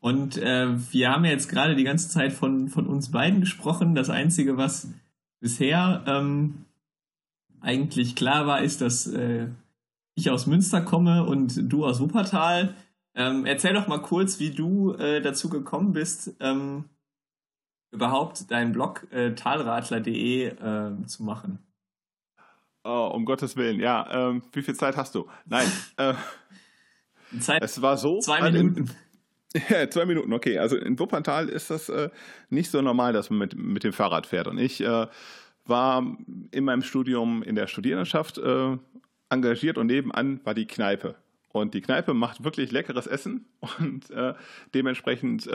Und 0.00 0.36
äh, 0.36 0.66
wir 0.92 1.10
haben 1.10 1.24
ja 1.24 1.30
jetzt 1.30 1.48
gerade 1.48 1.74
die 1.74 1.84
ganze 1.84 2.10
Zeit 2.10 2.32
von, 2.32 2.68
von 2.68 2.86
uns 2.86 3.10
beiden 3.10 3.40
gesprochen. 3.40 3.94
Das 3.94 4.10
Einzige, 4.10 4.58
was 4.58 4.88
bisher 5.44 6.02
ähm, 6.06 6.64
eigentlich 7.60 8.16
klar 8.16 8.46
war, 8.46 8.62
ist, 8.62 8.80
dass 8.80 9.06
äh, 9.06 9.48
ich 10.14 10.30
aus 10.30 10.46
Münster 10.46 10.80
komme 10.80 11.24
und 11.24 11.70
du 11.70 11.84
aus 11.84 12.00
Wuppertal. 12.00 12.74
Ähm, 13.14 13.44
erzähl 13.44 13.74
doch 13.74 13.86
mal 13.86 14.00
kurz, 14.00 14.40
wie 14.40 14.52
du 14.52 14.94
äh, 14.94 15.20
dazu 15.20 15.50
gekommen 15.50 15.92
bist, 15.92 16.34
ähm, 16.40 16.86
überhaupt 17.92 18.50
deinen 18.50 18.72
Blog 18.72 19.06
äh, 19.12 19.34
talradler.de 19.34 20.46
äh, 20.46 21.06
zu 21.06 21.22
machen. 21.22 21.58
Oh, 22.82 23.10
um 23.12 23.26
Gottes 23.26 23.54
Willen, 23.54 23.80
ja. 23.80 24.08
Ähm, 24.10 24.42
wie 24.52 24.62
viel 24.62 24.74
Zeit 24.74 24.96
hast 24.96 25.14
du? 25.14 25.28
Nein. 25.44 25.70
äh, 25.98 26.14
Zeit, 27.38 27.62
es 27.62 27.82
war 27.82 27.98
so. 27.98 28.18
Zwei 28.20 28.50
Minuten. 28.50 28.90
Ja, 29.68 29.88
zwei 29.88 30.04
Minuten, 30.04 30.32
okay. 30.32 30.58
Also 30.58 30.76
in 30.76 30.98
Wuppertal 30.98 31.48
ist 31.48 31.70
das 31.70 31.88
äh, 31.88 32.10
nicht 32.50 32.70
so 32.70 32.82
normal, 32.82 33.12
dass 33.12 33.30
man 33.30 33.38
mit, 33.38 33.56
mit 33.56 33.84
dem 33.84 33.92
Fahrrad 33.92 34.26
fährt. 34.26 34.48
Und 34.48 34.58
ich 34.58 34.80
äh, 34.80 35.06
war 35.64 36.16
in 36.50 36.64
meinem 36.64 36.82
Studium 36.82 37.42
in 37.42 37.54
der 37.54 37.66
Studierendenschaft 37.66 38.38
äh, 38.38 38.76
engagiert 39.30 39.78
und 39.78 39.86
nebenan 39.86 40.40
war 40.44 40.54
die 40.54 40.66
Kneipe. 40.66 41.14
Und 41.52 41.74
die 41.74 41.82
Kneipe 41.82 42.14
macht 42.14 42.42
wirklich 42.42 42.72
leckeres 42.72 43.06
Essen 43.06 43.46
und 43.78 44.10
äh, 44.10 44.34
dementsprechend 44.74 45.46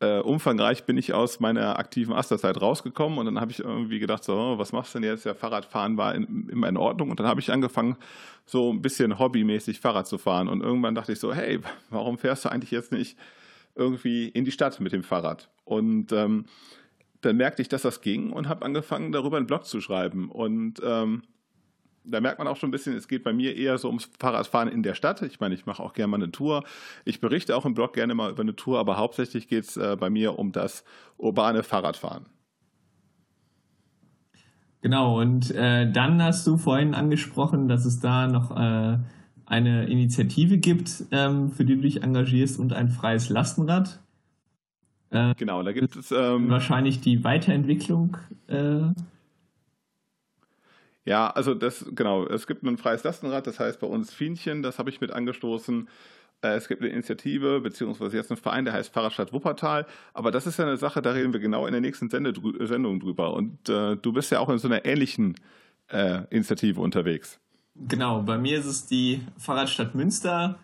äh, 0.00 0.18
umfangreich 0.18 0.84
bin 0.84 0.96
ich 0.96 1.12
aus 1.12 1.40
meiner 1.40 1.78
aktiven 1.78 2.14
Asterzeit 2.14 2.60
rausgekommen 2.60 3.18
und 3.18 3.26
dann 3.26 3.40
habe 3.40 3.52
ich 3.52 3.60
irgendwie 3.60 3.98
gedacht, 3.98 4.24
so, 4.24 4.54
was 4.56 4.72
machst 4.72 4.94
du 4.94 4.98
denn 4.98 5.10
jetzt? 5.10 5.24
Ja, 5.24 5.34
Fahrradfahren 5.34 5.96
war 5.96 6.14
in, 6.14 6.48
immer 6.48 6.68
in 6.68 6.76
Ordnung 6.76 7.10
und 7.10 7.20
dann 7.20 7.26
habe 7.26 7.40
ich 7.40 7.52
angefangen, 7.52 7.96
so 8.46 8.72
ein 8.72 8.82
bisschen 8.82 9.18
hobbymäßig 9.18 9.80
Fahrrad 9.80 10.06
zu 10.06 10.18
fahren 10.18 10.48
und 10.48 10.62
irgendwann 10.62 10.94
dachte 10.94 11.12
ich 11.12 11.20
so, 11.20 11.34
hey, 11.34 11.60
warum 11.90 12.18
fährst 12.18 12.44
du 12.44 12.48
eigentlich 12.50 12.70
jetzt 12.70 12.92
nicht 12.92 13.18
irgendwie 13.74 14.28
in 14.28 14.44
die 14.44 14.52
Stadt 14.52 14.80
mit 14.80 14.92
dem 14.92 15.02
Fahrrad? 15.02 15.50
Und 15.64 16.12
ähm, 16.12 16.46
dann 17.20 17.36
merkte 17.36 17.60
ich, 17.60 17.68
dass 17.68 17.82
das 17.82 18.00
ging 18.00 18.32
und 18.32 18.48
habe 18.48 18.64
angefangen, 18.64 19.12
darüber 19.12 19.36
einen 19.36 19.46
Blog 19.46 19.66
zu 19.66 19.80
schreiben 19.80 20.30
und 20.30 20.80
ähm, 20.82 21.22
da 22.04 22.20
merkt 22.20 22.38
man 22.38 22.48
auch 22.48 22.56
schon 22.56 22.68
ein 22.68 22.72
bisschen, 22.72 22.96
es 22.96 23.08
geht 23.08 23.22
bei 23.22 23.32
mir 23.32 23.56
eher 23.56 23.78
so 23.78 23.88
ums 23.88 24.10
Fahrradfahren 24.18 24.68
in 24.68 24.82
der 24.82 24.94
Stadt. 24.94 25.22
Ich 25.22 25.40
meine, 25.40 25.54
ich 25.54 25.66
mache 25.66 25.82
auch 25.82 25.92
gerne 25.92 26.10
mal 26.10 26.16
eine 26.16 26.30
Tour. 26.30 26.64
Ich 27.04 27.20
berichte 27.20 27.56
auch 27.56 27.66
im 27.66 27.74
Blog 27.74 27.92
gerne 27.92 28.14
mal 28.14 28.30
über 28.30 28.42
eine 28.42 28.56
Tour, 28.56 28.78
aber 28.78 28.96
hauptsächlich 28.96 29.48
geht 29.48 29.64
es 29.64 29.76
äh, 29.76 29.96
bei 29.98 30.10
mir 30.10 30.38
um 30.38 30.52
das 30.52 30.84
urbane 31.18 31.62
Fahrradfahren. 31.62 32.26
Genau, 34.82 35.20
und 35.20 35.50
äh, 35.50 35.90
dann 35.90 36.22
hast 36.22 36.46
du 36.46 36.56
vorhin 36.56 36.94
angesprochen, 36.94 37.68
dass 37.68 37.84
es 37.84 38.00
da 38.00 38.26
noch 38.26 38.50
äh, 38.50 38.98
eine 39.44 39.86
Initiative 39.86 40.56
gibt, 40.56 41.04
ähm, 41.10 41.50
für 41.50 41.66
die 41.66 41.74
du 41.74 41.82
dich 41.82 42.02
engagierst 42.02 42.58
und 42.58 42.72
ein 42.72 42.88
freies 42.88 43.28
Lastenrad. 43.28 44.00
Äh, 45.10 45.34
genau, 45.34 45.62
da 45.62 45.72
gibt 45.72 45.96
es 45.96 46.12
ähm, 46.12 46.48
wahrscheinlich 46.48 47.00
die 47.00 47.24
Weiterentwicklung 47.24 48.16
äh, 48.46 48.84
ja, 51.04 51.30
also 51.30 51.54
das, 51.54 51.86
genau, 51.92 52.26
es 52.26 52.46
gibt 52.46 52.62
ein 52.62 52.76
freies 52.76 53.04
Lastenrad, 53.04 53.46
das 53.46 53.58
heißt 53.58 53.80
bei 53.80 53.86
uns 53.86 54.12
Fienchen, 54.12 54.62
das 54.62 54.78
habe 54.78 54.90
ich 54.90 55.00
mit 55.00 55.10
angestoßen. 55.10 55.88
Äh, 56.42 56.54
es 56.54 56.68
gibt 56.68 56.82
eine 56.82 56.90
Initiative, 56.90 57.60
beziehungsweise 57.60 58.16
jetzt 58.16 58.30
einen 58.30 58.40
Verein, 58.40 58.64
der 58.64 58.74
heißt 58.74 58.92
Fahrradstadt 58.92 59.32
Wuppertal. 59.32 59.86
Aber 60.14 60.30
das 60.30 60.46
ist 60.46 60.58
ja 60.58 60.66
eine 60.66 60.76
Sache, 60.76 61.02
da 61.02 61.12
reden 61.12 61.32
wir 61.32 61.40
genau 61.40 61.66
in 61.66 61.72
der 61.72 61.80
nächsten 61.80 62.10
Sendung 62.10 63.00
drüber. 63.00 63.34
Und 63.34 63.68
äh, 63.68 63.96
du 63.96 64.12
bist 64.12 64.30
ja 64.30 64.40
auch 64.40 64.48
in 64.48 64.58
so 64.58 64.68
einer 64.68 64.84
ähnlichen 64.84 65.36
äh, 65.88 66.22
Initiative 66.30 66.80
unterwegs. 66.80 67.40
Genau, 67.74 68.22
bei 68.22 68.36
mir 68.36 68.58
ist 68.58 68.66
es 68.66 68.86
die 68.86 69.22
Fahrradstadt 69.38 69.94
Münster, 69.94 70.58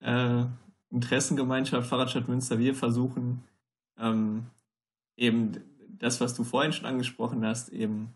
äh, 0.00 0.44
Interessengemeinschaft 0.90 1.88
Fahrradstadt 1.88 2.28
Münster. 2.28 2.58
Wir 2.58 2.74
versuchen 2.74 3.42
ähm, 3.98 4.46
eben 5.16 5.52
das, 5.88 6.20
was 6.20 6.34
du 6.34 6.44
vorhin 6.44 6.72
schon 6.72 6.86
angesprochen 6.86 7.44
hast, 7.44 7.70
eben 7.70 8.12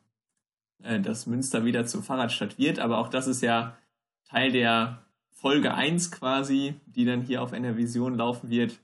äh, 0.82 1.00
dass 1.00 1.26
Münster 1.26 1.64
wieder 1.64 1.86
zur 1.86 2.02
Fahrradstadt 2.02 2.58
wird. 2.58 2.78
Aber 2.78 2.98
auch 2.98 3.08
das 3.08 3.26
ist 3.26 3.42
ja 3.42 3.76
Teil 4.24 4.52
der 4.52 5.02
Folge 5.30 5.74
1 5.74 6.10
quasi, 6.10 6.74
die 6.86 7.04
dann 7.04 7.22
hier 7.22 7.42
auf 7.42 7.52
NRVision 7.52 8.16
laufen 8.16 8.50
wird. 8.50 8.78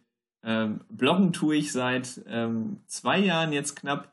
Ähm, 0.44 0.80
bloggen 0.88 1.32
tue 1.32 1.56
ich 1.56 1.72
seit 1.72 2.20
ähm, 2.26 2.78
zwei 2.86 3.18
Jahren 3.18 3.52
jetzt 3.52 3.76
knapp. 3.76 4.12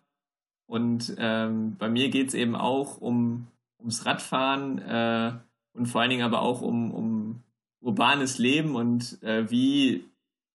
Und 0.65 1.15
ähm, 1.17 1.75
bei 1.77 1.89
mir 1.89 2.09
geht 2.09 2.29
es 2.29 2.33
eben 2.35 2.55
auch 2.55 3.01
um, 3.01 3.47
ums 3.79 4.05
Radfahren 4.05 4.77
äh, 4.79 5.33
und 5.73 5.87
vor 5.87 6.01
allen 6.01 6.11
Dingen 6.11 6.23
aber 6.23 6.41
auch 6.41 6.61
um, 6.61 6.91
um 6.91 7.43
urbanes 7.81 8.37
Leben 8.37 8.75
und 8.75 9.21
äh, 9.23 9.49
wie 9.49 10.05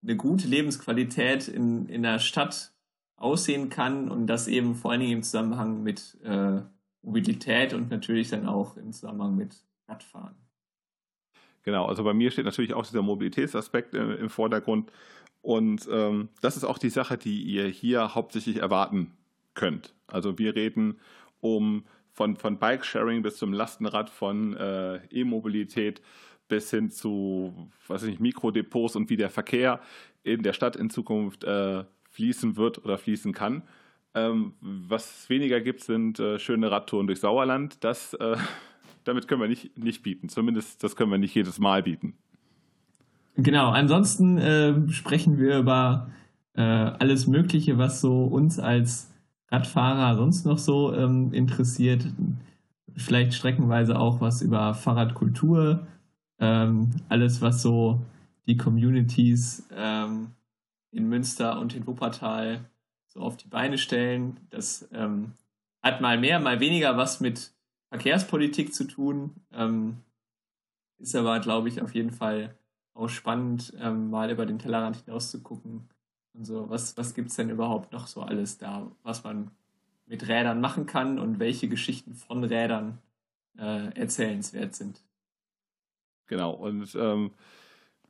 eine 0.03 0.15
gute 0.15 0.47
Lebensqualität 0.47 1.47
in, 1.47 1.89
in 1.89 2.03
der 2.03 2.19
Stadt 2.19 2.71
aussehen 3.17 3.69
kann 3.69 4.09
und 4.09 4.27
das 4.27 4.47
eben 4.47 4.75
vor 4.75 4.91
allen 4.91 5.01
Dingen 5.01 5.13
im 5.13 5.23
Zusammenhang 5.23 5.83
mit 5.83 6.17
äh, 6.23 6.61
Mobilität 7.05 7.73
und 7.73 7.89
natürlich 7.89 8.29
dann 8.29 8.47
auch 8.47 8.77
im 8.77 8.91
Zusammenhang 8.91 9.35
mit 9.35 9.55
Radfahren. 9.87 10.35
Genau, 11.63 11.85
also 11.85 12.03
bei 12.03 12.13
mir 12.13 12.31
steht 12.31 12.45
natürlich 12.45 12.73
auch 12.73 12.85
dieser 12.85 13.01
Mobilitätsaspekt 13.01 13.93
äh, 13.93 14.15
im 14.15 14.29
Vordergrund. 14.29 14.91
Und 15.41 15.87
ähm, 15.91 16.29
das 16.41 16.57
ist 16.57 16.63
auch 16.63 16.77
die 16.77 16.89
Sache, 16.89 17.17
die 17.17 17.41
ihr 17.43 17.67
hier 17.67 18.15
hauptsächlich 18.15 18.57
erwarten 18.57 19.11
könnt. 19.53 19.93
Also 20.07 20.37
wir 20.37 20.55
reden 20.55 20.99
um 21.39 21.85
von, 22.13 22.35
von 22.37 22.57
Bike-Sharing 22.57 23.21
bis 23.21 23.37
zum 23.37 23.53
Lastenrad, 23.53 24.09
von 24.09 24.55
äh, 24.55 24.97
E-Mobilität 25.11 26.01
bis 26.47 26.69
hin 26.69 26.89
zu, 26.89 27.69
weiß 27.87 28.03
ich, 28.03 28.19
Mikrodepots 28.19 28.95
und 28.95 29.09
wie 29.09 29.17
der 29.17 29.29
Verkehr 29.29 29.81
in 30.23 30.43
der 30.43 30.53
Stadt 30.53 30.75
in 30.75 30.89
Zukunft 30.89 31.43
äh, 31.43 31.83
fließen 32.11 32.57
wird 32.57 32.83
oder 32.83 32.97
fließen 32.97 33.33
kann. 33.33 33.63
Ähm, 34.15 34.53
was 34.61 35.19
es 35.23 35.29
weniger 35.29 35.59
gibt, 35.59 35.83
sind 35.83 36.19
äh, 36.19 36.39
schöne 36.39 36.71
Radtouren 36.71 37.05
durch 37.05 37.19
Sauerland. 37.19 37.83
Das, 37.83 38.13
äh, 38.13 38.37
damit 39.03 39.27
können 39.27 39.41
wir 39.41 39.49
nicht, 39.49 39.77
nicht 39.77 40.03
bieten. 40.03 40.29
Zumindest 40.29 40.83
das 40.83 40.95
können 40.95 41.11
wir 41.11 41.17
nicht 41.17 41.35
jedes 41.35 41.59
Mal 41.59 41.83
bieten. 41.83 42.15
Genau, 43.35 43.71
ansonsten 43.71 44.37
äh, 44.37 44.89
sprechen 44.89 45.37
wir 45.37 45.59
über 45.59 46.09
äh, 46.53 46.61
alles 46.61 47.27
Mögliche, 47.27 47.77
was 47.77 47.99
so 47.99 48.23
uns 48.23 48.57
als 48.59 49.11
Radfahrer 49.51 50.15
sonst 50.15 50.45
noch 50.45 50.57
so 50.57 50.93
ähm, 50.93 51.33
interessiert. 51.33 52.07
Vielleicht 52.95 53.33
streckenweise 53.33 53.99
auch 53.99 54.21
was 54.21 54.41
über 54.41 54.73
Fahrradkultur. 54.73 55.85
Ähm, 56.39 56.91
alles, 57.09 57.41
was 57.41 57.61
so 57.61 58.01
die 58.47 58.55
Communities 58.55 59.67
ähm, 59.75 60.31
in 60.91 61.09
Münster 61.09 61.59
und 61.59 61.75
in 61.75 61.85
Wuppertal 61.85 62.61
so 63.15 63.21
auf 63.21 63.37
die 63.37 63.47
Beine 63.47 63.79
stellen. 63.79 64.37
Das 64.51 64.87
ähm, 64.93 65.31
hat 65.81 66.01
mal 66.01 66.19
mehr, 66.19 66.39
mal 66.39 66.59
weniger 66.59 66.97
was 66.97 67.19
mit 67.21 67.51
Verkehrspolitik 67.89 68.75
zu 68.75 68.83
tun. 68.83 69.33
Ähm, 69.51 69.97
ist 70.99 71.15
aber, 71.15 71.39
glaube 71.39 71.69
ich, 71.69 71.81
auf 71.81 71.95
jeden 71.95 72.11
Fall 72.11 72.55
auch 72.93 73.09
spannend, 73.09 73.73
ähm, 73.79 74.09
mal 74.09 74.29
über 74.29 74.45
den 74.45 74.59
Tellerrand 74.59 74.97
hinaus 75.05 75.31
zu 75.31 75.41
gucken. 75.41 75.89
Und 76.33 76.45
so, 76.45 76.69
was, 76.69 76.95
was 76.97 77.13
gibt 77.13 77.29
es 77.29 77.35
denn 77.35 77.49
überhaupt 77.49 77.91
noch 77.93 78.07
so 78.07 78.21
alles 78.21 78.57
da, 78.57 78.91
was 79.03 79.23
man 79.23 79.51
mit 80.05 80.27
Rädern 80.27 80.61
machen 80.61 80.85
kann 80.85 81.17
und 81.17 81.39
welche 81.39 81.67
Geschichten 81.67 82.13
von 82.13 82.43
Rädern 82.43 82.99
äh, 83.57 83.93
erzählenswert 83.97 84.75
sind. 84.75 85.01
Genau, 86.27 86.51
und 86.51 86.95
ähm, 86.95 87.31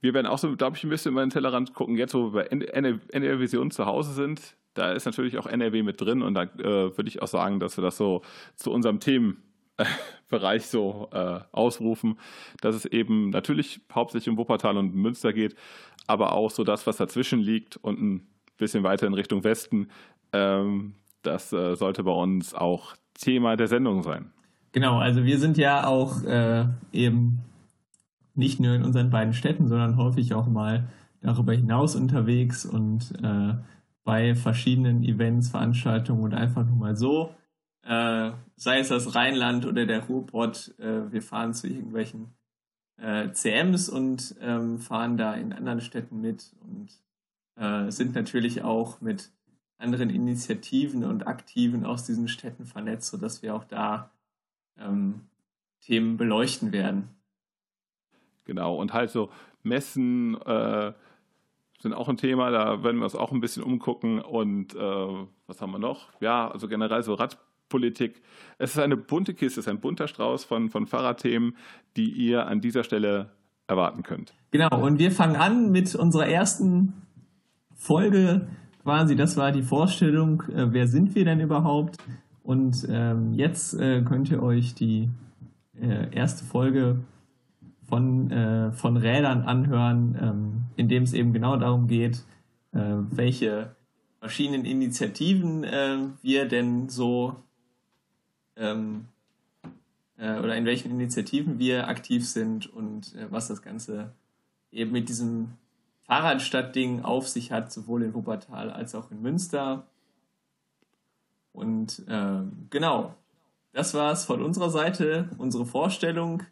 wir 0.01 0.13
werden 0.13 0.27
auch 0.27 0.37
so, 0.37 0.55
glaube 0.55 0.77
ich, 0.77 0.83
ein 0.83 0.89
bisschen 0.89 1.11
über 1.11 1.25
den 1.25 1.29
Tellerrand 1.29 1.73
gucken, 1.73 1.97
jetzt 1.97 2.13
wo 2.13 2.33
wir 2.33 2.43
bei 2.43 2.45
NR 2.45 3.39
Vision 3.39 3.71
zu 3.71 3.85
Hause 3.85 4.13
sind, 4.13 4.55
da 4.75 4.91
ist 4.91 5.05
natürlich 5.05 5.37
auch 5.37 5.47
NRW 5.47 5.81
mit 5.83 5.99
drin 5.99 6.21
und 6.21 6.35
da 6.35 6.43
äh, 6.43 6.95
würde 6.95 7.07
ich 7.07 7.21
auch 7.21 7.27
sagen, 7.27 7.59
dass 7.59 7.77
wir 7.77 7.81
das 7.81 7.97
so 7.97 8.21
zu 8.55 8.71
unserem 8.71 8.99
Themenbereich 8.99 10.67
so 10.67 11.09
äh, 11.11 11.39
ausrufen, 11.51 12.19
dass 12.61 12.75
es 12.75 12.85
eben 12.85 13.31
natürlich 13.31 13.81
hauptsächlich 13.91 14.29
um 14.29 14.37
Wuppertal 14.37 14.77
und 14.77 14.93
Münster 14.93 15.33
geht, 15.33 15.55
aber 16.07 16.33
auch 16.33 16.51
so 16.51 16.63
das, 16.63 16.85
was 16.85 16.97
dazwischen 16.97 17.39
liegt 17.39 17.77
und 17.77 18.01
ein 18.01 18.27
bisschen 18.57 18.83
weiter 18.83 19.07
in 19.07 19.13
Richtung 19.13 19.43
Westen, 19.43 19.89
ähm, 20.31 20.95
das 21.23 21.51
äh, 21.51 21.75
sollte 21.75 22.03
bei 22.03 22.11
uns 22.11 22.53
auch 22.53 22.95
Thema 23.15 23.55
der 23.55 23.67
Sendung 23.67 24.03
sein. 24.03 24.31
Genau, 24.73 24.99
also 24.99 25.23
wir 25.23 25.39
sind 25.39 25.57
ja 25.57 25.87
auch 25.87 26.23
äh, 26.23 26.65
eben 26.91 27.39
nicht 28.35 28.59
nur 28.59 28.75
in 28.75 28.83
unseren 28.83 29.09
beiden 29.09 29.33
Städten, 29.33 29.67
sondern 29.67 29.95
häufig 29.97 30.33
auch 30.33 30.47
mal 30.47 30.89
darüber 31.21 31.53
hinaus 31.53 31.95
unterwegs 31.95 32.65
und 32.65 33.13
äh, 33.23 33.53
bei 34.05 34.35
verschiedenen 34.35 35.03
Events, 35.03 35.49
Veranstaltungen 35.49 36.23
und 36.23 36.33
einfach 36.33 36.65
nur 36.65 36.77
mal 36.77 36.95
so. 36.95 37.35
Äh, 37.83 38.31
sei 38.55 38.79
es 38.79 38.87
das 38.87 39.15
Rheinland 39.15 39.65
oder 39.65 39.85
der 39.85 40.05
Ruhrpott, 40.05 40.73
äh, 40.79 41.11
wir 41.11 41.21
fahren 41.21 41.53
zu 41.53 41.67
irgendwelchen 41.67 42.33
äh, 42.97 43.31
CMs 43.31 43.89
und 43.89 44.35
ähm, 44.39 44.79
fahren 44.79 45.17
da 45.17 45.33
in 45.33 45.51
anderen 45.51 45.81
Städten 45.81 46.21
mit 46.21 46.55
und 46.61 46.89
äh, 47.57 47.91
sind 47.91 48.15
natürlich 48.15 48.63
auch 48.63 49.01
mit 49.01 49.31
anderen 49.77 50.09
Initiativen 50.09 51.03
und 51.03 51.27
Aktiven 51.27 51.85
aus 51.85 52.05
diesen 52.05 52.27
Städten 52.27 52.65
vernetzt, 52.65 53.09
sodass 53.09 53.41
wir 53.41 53.55
auch 53.55 53.65
da 53.65 54.11
ähm, 54.79 55.21
Themen 55.81 56.17
beleuchten 56.17 56.71
werden. 56.71 57.09
Genau, 58.45 58.75
und 58.75 58.93
halt 58.93 59.09
so 59.09 59.29
Messen, 59.63 60.39
äh, 60.41 60.93
sind 61.85 61.93
auch 61.93 62.09
ein 62.09 62.17
Thema, 62.17 62.49
da 62.49 62.83
werden 62.83 62.97
wir 62.97 63.03
uns 63.03 63.15
auch 63.15 63.31
ein 63.31 63.39
bisschen 63.39 63.61
umgucken. 63.61 64.19
Und 64.19 64.73
äh, 64.75 64.79
was 65.45 65.61
haben 65.61 65.71
wir 65.71 65.77
noch? 65.77 66.09
Ja, 66.19 66.49
also 66.49 66.67
generell 66.67 67.03
so 67.03 67.13
Radpolitik. 67.13 68.23
Es 68.57 68.71
ist 68.71 68.79
eine 68.79 68.97
bunte 68.97 69.35
Kiste, 69.35 69.59
es 69.59 69.67
ist 69.67 69.71
ein 69.71 69.79
bunter 69.79 70.07
Strauß 70.07 70.45
von, 70.45 70.69
von 70.69 70.87
Fahrradthemen, 70.87 71.55
die 71.95 72.09
ihr 72.09 72.47
an 72.47 72.59
dieser 72.59 72.83
Stelle 72.83 73.29
erwarten 73.67 74.01
könnt. 74.01 74.33
Genau, 74.49 74.83
und 74.83 74.97
wir 74.97 75.11
fangen 75.11 75.35
an 75.35 75.71
mit 75.71 75.93
unserer 75.93 76.27
ersten 76.27 76.93
Folge 77.75 78.47
quasi. 78.81 79.15
Das 79.15 79.37
war 79.37 79.51
die 79.51 79.61
Vorstellung, 79.61 80.41
äh, 80.49 80.73
wer 80.73 80.87
sind 80.87 81.13
wir 81.13 81.23
denn 81.23 81.39
überhaupt? 81.39 81.97
Und 82.41 82.87
ähm, 82.89 83.33
jetzt 83.33 83.75
äh, 83.75 84.01
könnt 84.01 84.31
ihr 84.31 84.41
euch 84.41 84.73
die 84.73 85.09
äh, 85.79 86.11
erste 86.15 86.45
Folge 86.45 87.01
von, 87.87 88.31
äh, 88.31 88.71
von 88.71 88.97
Rädern 88.97 89.43
anhören, 89.43 90.17
ähm, 90.19 90.54
in 90.77 90.89
dem 90.89 91.03
es 91.03 91.13
eben 91.13 91.33
genau 91.33 91.57
darum 91.57 91.87
geht, 91.87 92.23
äh, 92.73 92.79
welche 92.79 93.75
verschiedenen 94.19 94.65
Initiativen 94.65 95.63
äh, 95.63 95.97
wir 96.21 96.45
denn 96.47 96.89
so 96.89 97.35
ähm, 98.55 99.05
äh, 100.17 100.39
oder 100.39 100.55
in 100.55 100.65
welchen 100.65 100.91
Initiativen 100.91 101.59
wir 101.59 101.87
aktiv 101.87 102.27
sind 102.27 102.71
und 102.71 103.15
äh, 103.15 103.31
was 103.31 103.47
das 103.47 103.61
Ganze 103.61 104.13
eben 104.71 104.91
mit 104.91 105.09
diesem 105.09 105.53
Fahrradstadtding 106.03 107.03
auf 107.03 107.27
sich 107.27 107.51
hat, 107.51 107.71
sowohl 107.71 108.03
in 108.03 108.13
Wuppertal 108.13 108.69
als 108.69 108.95
auch 108.95 109.11
in 109.11 109.21
Münster. 109.21 109.87
Und 111.51 112.03
äh, 112.07 112.41
genau, 112.69 113.15
das 113.73 113.93
war 113.93 114.11
es 114.11 114.25
von 114.25 114.43
unserer 114.43 114.69
Seite, 114.69 115.29
unsere 115.37 115.65
Vorstellung. 115.65 116.43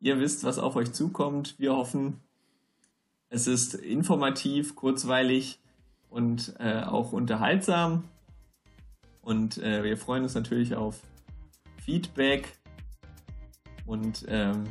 Ihr 0.00 0.18
wisst, 0.20 0.44
was 0.44 0.58
auf 0.58 0.76
euch 0.76 0.92
zukommt. 0.92 1.54
Wir 1.58 1.74
hoffen, 1.74 2.20
es 3.34 3.48
ist 3.48 3.74
informativ, 3.74 4.76
kurzweilig 4.76 5.58
und 6.08 6.54
äh, 6.60 6.82
auch 6.82 7.12
unterhaltsam. 7.12 8.04
Und 9.22 9.58
äh, 9.58 9.82
wir 9.82 9.96
freuen 9.96 10.22
uns 10.22 10.34
natürlich 10.34 10.76
auf 10.76 11.00
Feedback 11.84 12.56
und 13.86 14.24
ähm, 14.28 14.64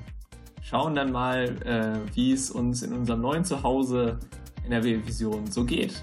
schauen 0.62 0.96
dann 0.96 1.12
mal, 1.12 1.43
äh, 1.65 2.15
wie 2.15 2.32
es 2.32 2.50
uns 2.51 2.84
in 2.84 2.93
unserem 2.93 3.20
neuen 3.20 3.43
Zuhause 3.43 4.17
NRW 4.65 5.05
Vision 5.05 5.46
so 5.48 5.65
geht. 5.65 6.01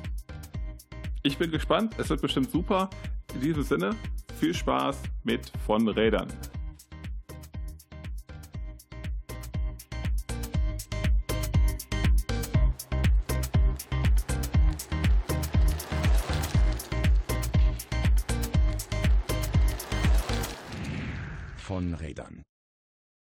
Ich 1.22 1.38
bin 1.38 1.50
gespannt, 1.50 1.94
es 1.96 2.10
wird 2.10 2.20
bestimmt 2.20 2.50
super. 2.50 2.90
In 3.34 3.40
diesem 3.40 3.62
Sinne, 3.62 3.96
viel 4.38 4.52
Spaß 4.52 4.98
mit 5.24 5.50
von 5.64 5.88
Rädern. 5.88 6.28
von 6.28 6.38
Rädern. 6.38 6.59